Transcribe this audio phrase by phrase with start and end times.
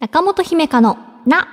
[0.00, 0.96] 中本姫香の
[1.26, 1.48] な。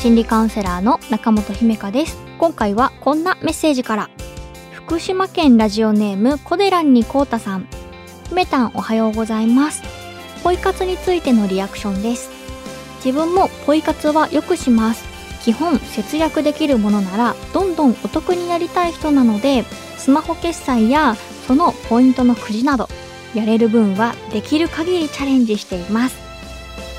[0.00, 2.16] 心理カウンセラーの中本姫香です。
[2.38, 4.08] 今回はこんなメッセージから。
[4.72, 7.68] 福島県ラジオネームコデランにコータさん。
[8.30, 9.82] 姫たんおはようございます。
[10.42, 12.30] ポイ活についてのリアクションです。
[13.04, 15.04] 自分もポイ活はよくします。
[15.44, 19.64] 基本節約できるものならどんどんお得になりたい人なので、
[19.98, 22.88] スマホ決済やそのポイントのくじなど、
[23.34, 26.16] やれる分はできる限りチャレンジしています。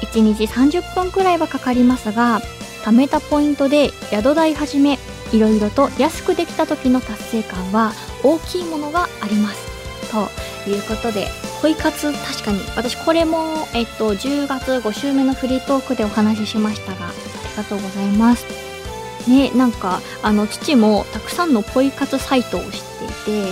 [0.01, 2.39] 1日30分くらいはかかりますが、
[2.83, 4.99] 貯めたポイントで宿代はじめ、
[5.33, 9.57] いろいろと安くできた時の達成感は大きいものがあります。
[10.11, 11.27] ということで、
[11.61, 18.45] ポイ活確かに私これも、えっと、10月5週目のフリートークでお話ししましたが、ありがとうございます。
[19.29, 22.75] ね、なんか、あの、父もたくさんのポイ活サイトを知ってい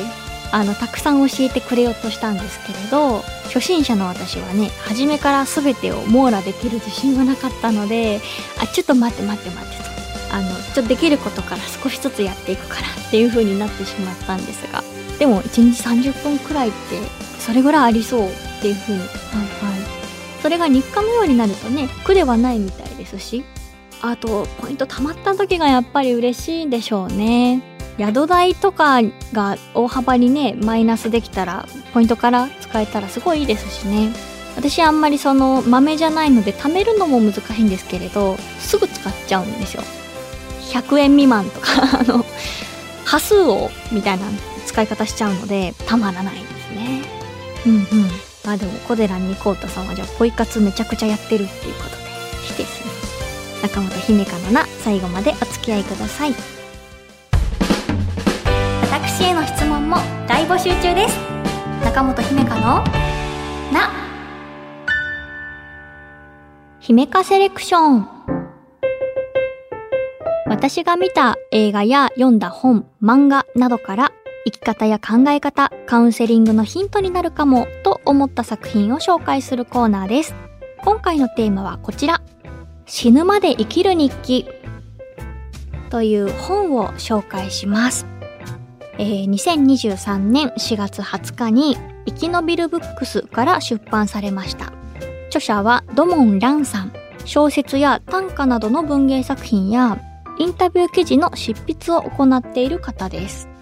[0.04, 8.22] て、あの、たくさん教えてくれようとしたんですけれど、初心者の私はね、初めから全てを網羅できる自信はなかったので、
[8.62, 9.84] あ、ちょっと待って待って待ってと。
[10.32, 14.84] あの、ちょっとできることから少しずつやっていくからっていう風になってしまったんですが、
[15.18, 19.00] でも1日30分くらいって、それぐらいありそうっていう風に。
[19.00, 19.84] はいはい。
[20.42, 23.44] それが日課のようになるとね、苦ではないみたいですし、
[24.02, 27.62] あと、ポイント貯まった時がやっぱり嬉しいんでしょうね。
[27.98, 29.02] 宿代とか
[29.34, 34.12] が大幅にね、マイナスできたら、ポイントから使えたらすごいいいですしね。
[34.56, 39.84] 私あんまりその豆じゃないので貯めるのも難しいんですけれど、すぐ使っちゃうんですよ。
[40.72, 42.26] 100円未満とか、 あの、
[43.06, 44.26] 端数をみたいな
[44.66, 46.44] 使い方しちゃうので、たまらないです
[46.76, 47.03] ね。
[47.66, 47.84] うんうん。
[48.46, 52.04] まあでも、コデランニコータさんはじゃあ、ポイ活めちゃくちゃやってるっていうことで、
[52.50, 52.92] いいですね。
[53.64, 56.36] 中本姫香のな、最後までお付き合いください。
[58.82, 59.98] 私への質問も
[60.28, 61.18] 大募集中です。
[61.86, 62.84] 中本姫香の
[63.72, 63.90] な。
[66.80, 68.08] 姫香セレクション。
[70.48, 74.12] 私が見た映画や読んだ本、漫画などから
[74.46, 80.36] 生き方や考え方、カウンセリングのヒントになるかもと思った作品を紹介するコーナーです。
[80.84, 82.22] 今回のテーマはこちら。
[82.86, 84.46] 死ぬまで生きる日記
[85.90, 88.06] という本を紹介します。
[88.98, 94.74] えー2023年4月20日に生き延びるブックスから出版されました。
[95.28, 96.92] 著者はドモン・ランさん。
[97.26, 99.98] 小説や短歌などの文芸作品や
[100.38, 103.53] インタビュー記事の執筆を行っている方です。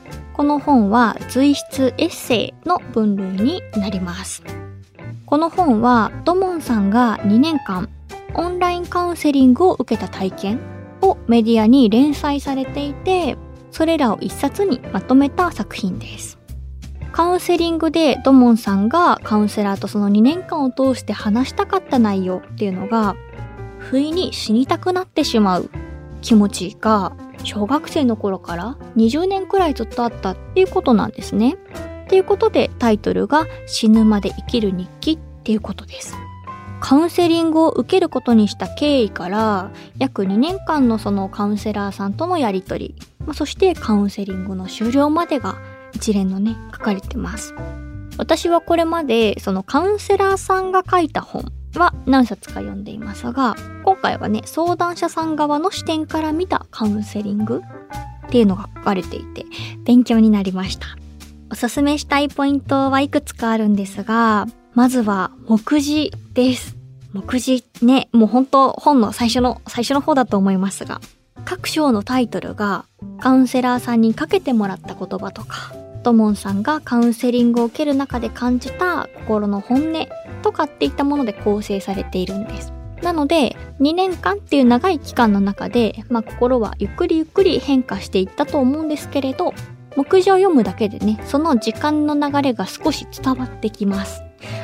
[0.41, 4.41] この本は随筆エッセイの分類になります。
[5.27, 7.87] この本はドモンさんが2年間
[8.33, 10.59] オンラインカウンセリングを受けた体験
[11.03, 13.37] をメディアに連載されていて、
[13.69, 16.39] それらを一冊にまとめた作品です。
[17.11, 23.15] カウンセリングでドモンさんがカウンセラーとその2年間を通して話したかった内容っていうのが、
[23.77, 25.69] 不意に死にたくなってしまう
[26.23, 27.13] 気持ちが
[27.43, 31.55] 小学生の頃から20年くらいずっとあったっていうことなんですね。
[32.05, 36.15] っていうことでタイトルが死ぬまで生きる日記っていうことです。
[36.81, 45.61] カウンセリングを受けることにした経緯から約2年間のそのカウンセラーさんとのやりとり、まあそしてカウンセリングの終了までが
[45.93, 47.53] 一連のね書かれてます。
[48.21, 57.63] 私はこれまでそのカウンセラーさんが書いた本は何冊か読んでいますが、今回はね、相談者さん側の視点から見たカウンセリング
[58.27, 59.43] っていうのが書かれていて、
[59.85, 60.85] 勉強になりました。
[61.49, 64.45] おすすめしたいポイントはいくつかあるんですが、
[64.75, 66.77] まずは目次です。
[67.13, 71.01] 目次ね、もう本当本の最初の、最初の方だと思いますが、
[71.43, 72.85] 各章のタイトルが
[73.19, 80.07] カウンセラーさんにかけてもらった言葉とか、トモンさんがカウンセリングを受ける中で感じた心の本音
[80.41, 82.73] とかっていったもので構成されているんです。
[83.01, 89.53] なので、2年間っていう長い期間の中で、まあ心はゆっくりゆっくり変化していったと思うんですけれど、
[89.95, 94.23] 目次を読むだけでね、その時間の流れが少し伝わってきます。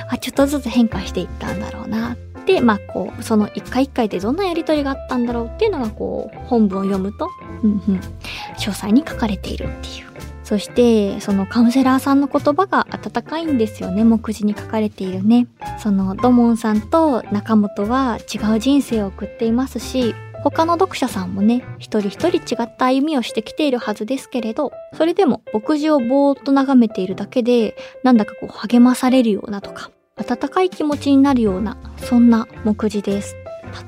[0.09, 2.15] あ、ちょっとずつ変化していったんだろうな。
[2.45, 7.27] で、まあこう、その一回一回でどんなやりとりがあったんだろうっていうのがこう、本文を読むと、
[7.63, 7.99] うんうん、
[8.57, 10.06] 詳細に書かれているっていう。
[10.47, 15.45] そして、そのカウンセラーさんの言葉が温かいんですよね、目次に書かれているね。
[15.77, 20.15] その、ドモンさんと中本は違う人生を送っていますし、
[20.45, 33.35] 他の読者さんもね、一人一人違った歩みをしてきているはずですけれど、それでも目次をぼーっと眺めているだけで、なんだかこう励まされるようなとか、温かい気持ちになるような、そんな目次です。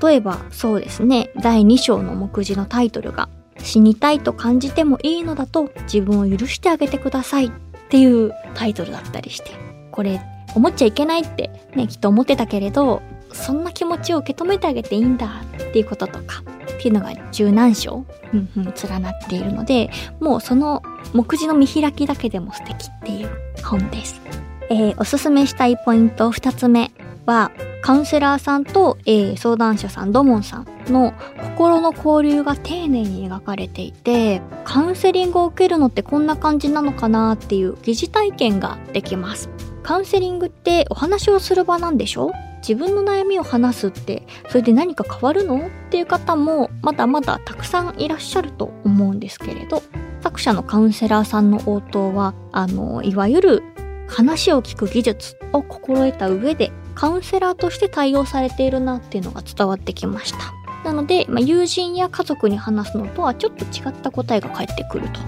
[0.04, 3.30] 例えばそうですね、第2章の目次のタイトルが
[3.64, 7.52] 死にたいと感じてもいいのだと自分を許してあげてくださいっ
[7.90, 9.52] ていうタイトルだったりして、
[9.92, 10.22] これ
[10.56, 13.02] 思っちゃいけないってね、きっと思ってたけれど、
[13.32, 16.44] そんな気持ちを受け止めてあげていいんだっていうこととか、
[16.80, 19.90] っていうのが十何章、うんうん、連なっているので、
[20.20, 20.82] もうその
[21.14, 23.30] 目次の見開きだけでも素敵っていう
[23.64, 24.22] 本です。
[24.70, 26.92] えー、おすすめしたいポイント2つ目
[27.26, 31.14] は、カウンセラーさんと、えー、相談者さん、ドモンさんの
[31.56, 39.50] 心の交流が丁寧に描かれていて、カウンセリングを受けるのってこんな感じなのかなっていう疑似体験ができます。
[39.82, 42.32] カウンセリングってお話をする場なんでしょ？
[42.62, 44.28] 自分の悩みを話すって。
[44.50, 45.68] それで何か変わるの？
[45.68, 49.82] っていう方もまだまだたくさんいらっしゃると思うんですけれど。
[50.22, 53.64] 作者のカウンセラーさんの応答はあのいわゆる
[54.10, 60.54] 話を聞く技術を心得た上でカウンセラーとして対応されているなっていうのが伝わってきました。
[60.84, 65.22] なので、まあ、友人や家族に話すのとはちょっと違った答えが返ってくると。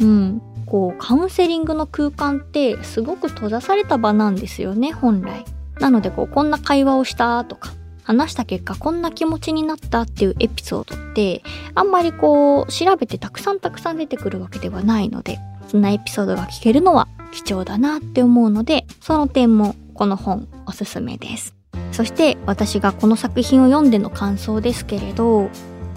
[0.00, 0.42] うん。
[0.66, 5.44] こう、カウンセリングの空間ってすごく閉ざされた場なんですよね、本来。
[5.78, 7.70] なので、こう、こんな会話をしたとか、
[8.02, 11.44] 話した結果こんな気持ちになったっていうエピソードって、
[11.76, 15.38] あんまりこう、調べてたくさんたくさん出てくるわけではないので、
[15.68, 21.54] そんなエピソードが聞けるのは貴重だなって思うので、その点もこの本おすすめです。
[21.92, 25.50] そして私がこの作品を読んでの感想ですけれど、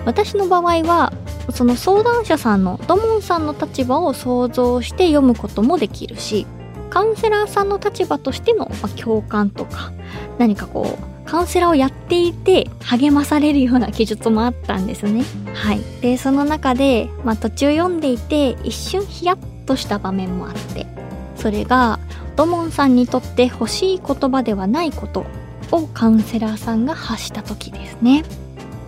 [0.06, 1.14] 私の場合は
[1.52, 6.46] その相談者さんの土門さんの立場を想像して読むこともできるし
[6.92, 9.92] カウンセラーさんの立場としての、ま共感とか
[10.38, 15.24] 何かこうカウンセラーをやっていて励まされるような記述もあったんですね。
[15.56, 15.82] はい。
[16.00, 20.86] で、その中で、まあ途中読んでいて一瞬ヒヤッとした場面もあって、
[21.46, 22.00] それが
[22.36, 25.28] ドモンさんにとって欲しい言葉ではないこと
[25.70, 28.24] をカウンセラーさんが発した時ですね。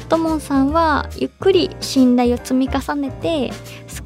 [0.10, 3.52] ドモンさんはゆっくり信頼を積み重ねて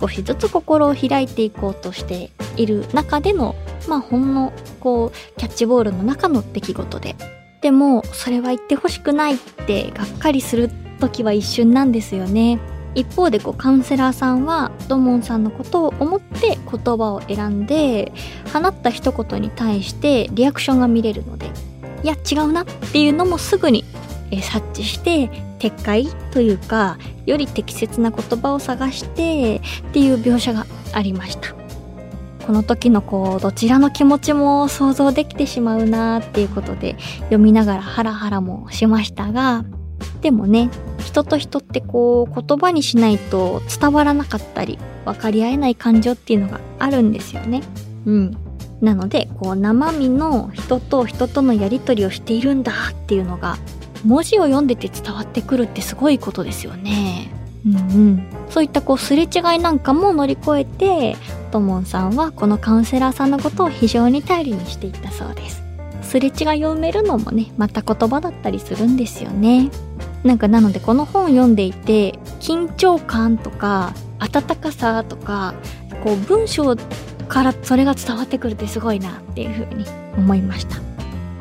[0.01, 3.55] 少しずつ心を開いていこうとしている中での
[3.87, 4.51] まあほんの
[4.81, 7.15] こうキャッチボールの中の出来事で
[7.61, 10.69] でもそれは言ってほしくないってがっかりする
[10.99, 12.59] 時は一瞬なんですよね
[12.95, 18.11] 一方でこうカウンセラーさんはドモンさんのことを思って言葉を選んで
[18.51, 21.51] 放った一言に対してリアクションが見れるので
[22.03, 23.85] いや違うなっていうのもすぐに
[24.41, 25.29] 察知して
[25.59, 31.61] 撤回というかより適切な言葉を探してっていう描写がありました。
[32.45, 39.63] この時のこうどちらの気持ちも想像できてしまうなっていうことで読みながらハラハラもしましたが
[40.21, 40.69] でもね
[40.99, 47.61] 人と人ってこう言葉にしないと伝わらなかったり分かり合えない感情っていうのがあるんですよね。
[48.05, 48.37] うん。
[48.81, 53.57] なのでこう生身の人と人とのやり取りをしているんだっていうのが
[54.03, 57.31] 文字を読んでて伝わってくるってすごいことですよね。
[57.65, 61.15] うんうん、そういったこうすれ違いなんかも乗り越えて
[61.51, 65.60] ともんさんはこのカウンセラーさんのことを非常に頼りにしていったそうです。
[66.11, 66.31] すれ違い
[66.65, 69.71] を読めるのもねまた言葉だったりするんですよね。
[70.25, 75.53] なんかなのでこの本を読んでいて緊張感とか温かさとか
[76.03, 76.75] こう文章
[77.29, 79.85] からそれが伝わってくるってすごいなっていうふうに
[80.17, 80.75] 思いました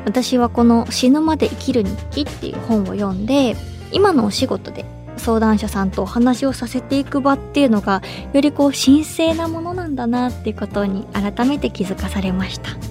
[0.05, 3.55] 私はこの「死ぬまで生きる日記」っていう本を読んで
[3.91, 4.85] 今のお仕事で
[5.17, 8.01] 相談者さんとお話をさせていく場っていうのが
[8.33, 12.90] よりこう神聖なものなんだなっていうことに改めて気づかされました。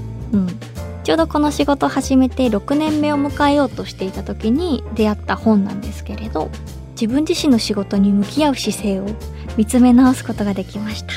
[1.01, 6.51] うん、ちょうどこの仕事を始めて6年目を迎えようとしていた時に出会った本なんですけれど
[7.01, 9.07] 自分自身の仕事に向き合う姿勢を
[9.57, 11.15] 見つめ直すことができました。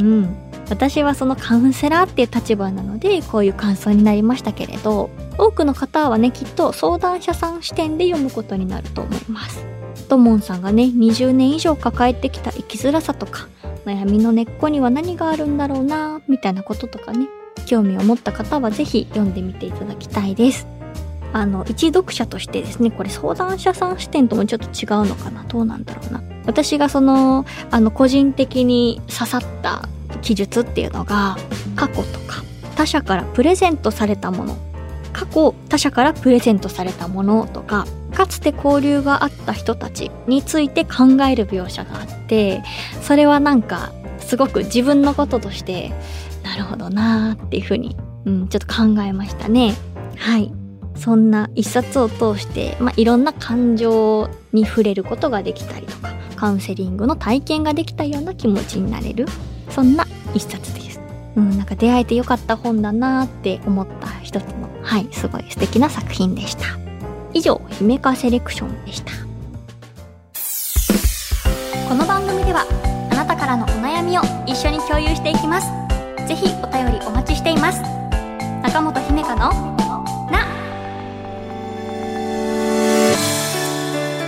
[0.00, 0.36] うん。
[0.68, 9.64] 私はそのカウンセラーっていう立場なのでこういう感想になりましたけれど多くの方はねきっと相談者さん視点で読むことになると思います。
[10.08, 13.48] トモンさんがね20年以上抱えてきた生きづらさとか
[13.84, 20.66] 悩みの根っこには何があるんだろうなみたいなこととかね興味を持った方は是非読んでみていただきたいです。
[21.32, 25.44] あの、一読者としてですね、これ相談者さん視点ともちょっと違うのかな？
[25.44, 26.22] どうなんだろうな？
[26.46, 29.88] 私がその、あの、個人的に刺さった
[30.22, 31.36] 記述っていうのが、
[31.76, 32.42] 過去とか、
[32.76, 34.56] 他者からプレゼントされたもの、
[35.12, 42.62] 過去他者からプレゼントされたものとか、かつて交流があった人たちについて考える描写があって、
[43.02, 45.92] それはなんか、すごく自分のこととして、
[46.48, 49.74] なるほどなーっていうふうに、うん、ちょっと考えましたね。
[50.16, 50.50] はい。
[50.96, 59.26] そんな一冊を通して、まあ、いろんな感情に触れることができたりとか、カウンセリングの体験ができたような気持ちになれる、
[59.68, 61.00] そんな一冊です。
[61.36, 66.88] うん、なんか出会えてよかった本だなって思った一つの、はい、すごい素敵な作品でした。
[67.34, 69.12] 以上姫かセレクションでした
[71.88, 72.64] この番組では
[73.12, 75.87] あなたからのお悩みを一緒に共有していきます
[76.28, 77.80] ぜひお便りお待ちしています。
[78.62, 79.38] 中本姫香の
[80.30, 80.46] な。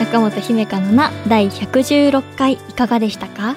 [0.01, 3.57] 中本姫香のな第116回いかがでしたか？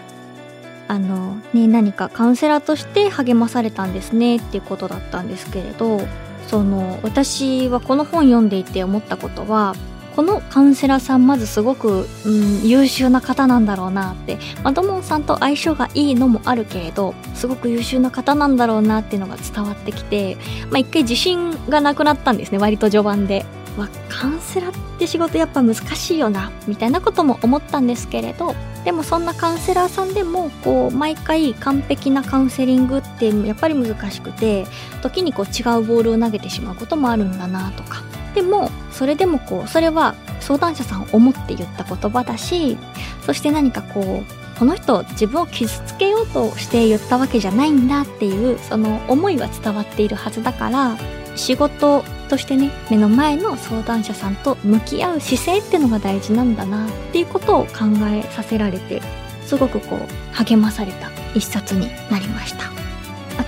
[0.90, 6.02] あのね何かカウンセラーとして励まされたんですねっていうことだったんですけれど
[6.48, 9.74] その私はこの本読んでいて思ったことは
[10.16, 20.38] このカウンセラーさんまずすごく、うん、優秀な方なんだろうなって、まあ、ドモンさんと相性がいいのもあるけれどすごく優秀な方なんだろうなっていうのが伝わってきて、
[20.70, 23.46] まあ、一回自信がなくなったんですね割と序盤で。
[23.78, 28.54] わカウンセラーって仕事やっぱ難しいよなみたいなことも思ったんですけれど
[28.86, 34.66] でもそんなカウンセラーさんでもこう毎回完璧なカウンセリングってやっぱり難しくて
[35.02, 38.04] 時にこう違うボールを投げてしまうこともあるんだなとか
[38.36, 42.78] でもそれでもこうそれは相談者さんを思って言った言葉だし
[43.26, 50.98] そして何かこうこの人自分を傷つけようとして言ったわけじゃないんだっていうその思いは伝わっているはずだから
[51.36, 57.72] 仕事としてね目の前の相談者さんと向き合う姿勢っていうのが大事なんだなっていうことを考
[58.12, 59.02] えさせられて
[59.46, 62.73] すごくこう励まされた一冊になりました。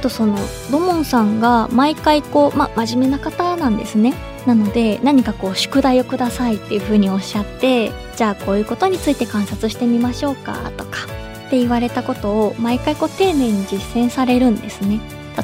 [0.05, 0.37] とその
[0.71, 4.13] ドモンさんが毎回こうま真面目な方なんですね。
[4.45, 10.99] なので何かこう宿題をくださいっていうふうにおっしゃってじゃあこういうことについて観察してみましょうかとか
[11.47, 14.99] って言われたことを毎回こう丁寧に実践されるんですね。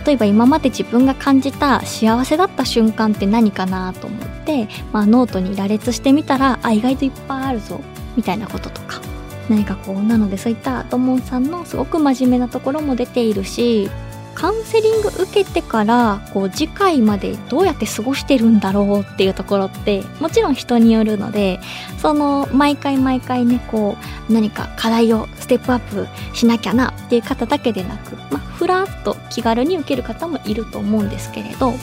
[0.06, 7.82] 例えば今まで自分が感じた幸せだった瞬間って何かなと思って、まあ、ノートに羅列してみたらあ意外といっぱいあるぞ
[8.16, 9.02] みたいなこととか。
[9.50, 13.90] 何かこうなのでそういったともんさんのすごく真面目なところも出ているし
[14.36, 21.60] カウンセリング受けてからこう次回までどうやって過ごしてるんだろうっていうところってもちろん人によるので
[22.00, 23.98] その毎回毎回ねこ
[24.30, 31.74] う何か課題をステップアップしなきゃなっていう方だけでなく、まあ、ふらっと気軽に受ける方もいると思うんですけれど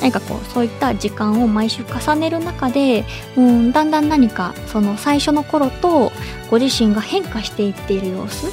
[0.00, 3.04] 何かこうそういった時間を毎週重ねる中で
[3.36, 6.12] うんだんだん何かその最初の頃と
[6.50, 8.46] ご自身が変化していっている様子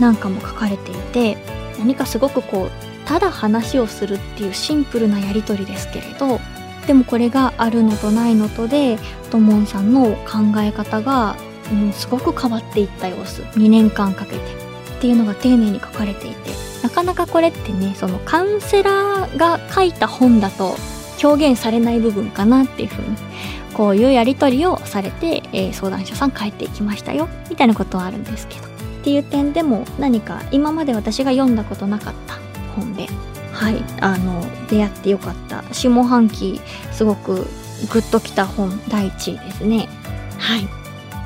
[0.00, 1.36] なんかも書かれていて
[1.78, 6.38] 何かすごくこうただ話をするっていうシンプルなやり取りですけれど
[6.86, 8.98] でもこれがあるのとないのとで
[9.32, 11.34] ともんさんの考え方が、
[11.72, 13.42] うん、すごく変わっていった様子。
[13.42, 16.50] 2年間かけてっていうのが丁寧に書かれていて。
[16.84, 20.76] なかなかこれってねそのカウンセラーが書いた本だと
[21.22, 23.16] 表現されない部分かなっていうふうに
[23.74, 28.62] こういうやり取りをされて、えー、相談者さん帰っていきましたよみたいなことはあるんですけど。
[28.62, 32.49] っていう点でも何か今まで私が読んだことなかった
[32.80, 33.06] 本で、
[33.52, 35.62] はい、あの、出会ってよかった。
[35.72, 36.60] 下半期、
[36.92, 37.46] すごく
[37.90, 39.88] グッときた本第1位ですね。
[40.38, 40.68] はい。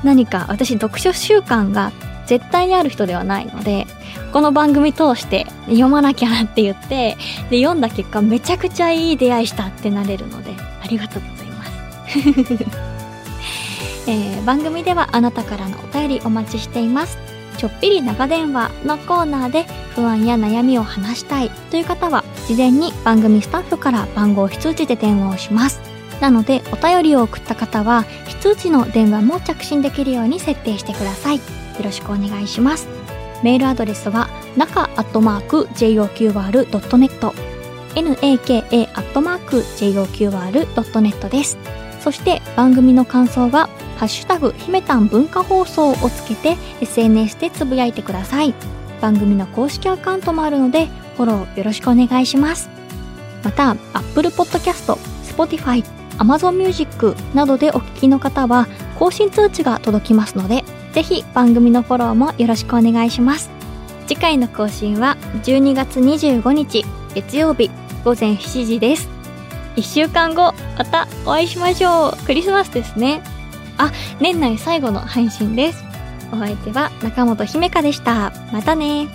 [0.03, 1.91] 何か私読書習慣が
[2.27, 3.87] 絶対にある人ではないので、
[4.31, 7.17] この番組通して読まなきゃなって言って、
[7.49, 11.71] で、読んだ結果めちゃくちゃいい出会いしたってなれるので、ありがとうございます。
[14.07, 17.34] えー、番組ではあなたからのお便りお待ちしています。
[17.55, 25.79] ちょっぴり長電話のコーナーで不安や悩みを話したいという方は事前に番組スタッフから番号非通知で電話をします。
[26.21, 31.37] なのでお便りを送った方は非通知の電話も着信できるように設定してください。
[31.37, 31.41] よ
[31.83, 32.87] ろしくお願いします。
[33.43, 37.33] メールアドレスは中アットマーク JOQR.net
[37.95, 41.57] naka アットマーク JOQR.net です。
[41.99, 48.53] そして番組の感想はハッシュタグひめたん文化放送をつけて SNS でつぶやいてください。
[49.01, 52.69] 番組の公式アカウントもあるのでフォローよろしくお願いします。
[53.43, 55.83] また、Apple Podcast、Spotify、
[56.17, 63.51] Amazon Music などでお聞きの方は更新通知が届きますので、ぜひ番組のフォローもよろしくお願いします。
[64.07, 67.69] 次回の更新は12月25日月曜日
[68.03, 69.09] 午前7時です。
[69.75, 72.25] 1週間後、またお会いしましょう。
[72.25, 73.21] クリスマスですね。
[73.77, 75.83] あ、年内最後の配信です。
[76.31, 78.31] お相手は中本姫香でした。
[78.51, 79.07] またね。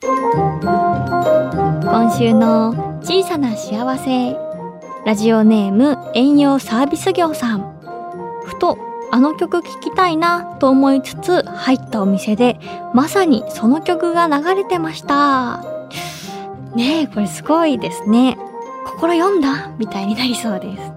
[0.00, 4.36] 今週の小さな幸せ。
[5.06, 7.74] ラジオネーム遠洋サービス業さん。
[8.44, 8.78] ふと
[9.10, 12.60] あの曲聴きたいなと思いつつ入ったお店で
[12.92, 15.64] まさにその曲が流れてました。
[16.74, 18.36] ねえ、これすごいですね。
[18.84, 19.70] 心読んだ？
[19.78, 20.92] みたいになりそうです。